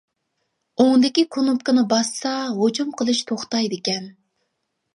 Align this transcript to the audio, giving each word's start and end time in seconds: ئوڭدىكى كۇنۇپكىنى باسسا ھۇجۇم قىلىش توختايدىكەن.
ئوڭدىكى 0.85 1.23
كۇنۇپكىنى 1.35 1.83
باسسا 1.93 2.33
ھۇجۇم 2.63 2.91
قىلىش 3.03 3.23
توختايدىكەن. 3.33 4.13